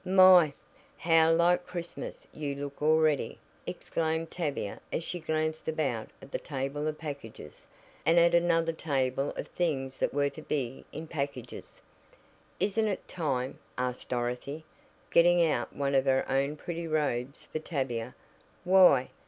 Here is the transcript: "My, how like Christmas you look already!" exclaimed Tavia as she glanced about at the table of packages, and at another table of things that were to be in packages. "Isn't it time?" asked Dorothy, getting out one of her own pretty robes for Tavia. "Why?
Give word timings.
"My, 0.03 0.51
how 0.97 1.31
like 1.31 1.67
Christmas 1.67 2.25
you 2.33 2.55
look 2.55 2.81
already!" 2.81 3.37
exclaimed 3.67 4.31
Tavia 4.31 4.79
as 4.91 5.03
she 5.03 5.19
glanced 5.19 5.67
about 5.67 6.09
at 6.23 6.31
the 6.31 6.39
table 6.39 6.87
of 6.87 6.97
packages, 6.97 7.67
and 8.03 8.17
at 8.17 8.33
another 8.33 8.73
table 8.73 9.29
of 9.37 9.45
things 9.49 9.99
that 9.99 10.11
were 10.11 10.31
to 10.31 10.41
be 10.41 10.85
in 10.91 11.05
packages. 11.05 11.73
"Isn't 12.59 12.87
it 12.87 13.07
time?" 13.07 13.59
asked 13.77 14.09
Dorothy, 14.09 14.65
getting 15.11 15.45
out 15.45 15.75
one 15.75 15.93
of 15.93 16.05
her 16.05 16.27
own 16.27 16.55
pretty 16.57 16.87
robes 16.87 17.45
for 17.45 17.59
Tavia. 17.59 18.15
"Why? 18.63 19.11